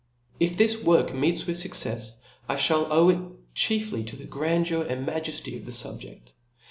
[0.39, 2.15] If this work meets with fuccefs,
[2.49, 6.21] I (hall owe It chiefly to the grandeur and maj«fty of the fubje^.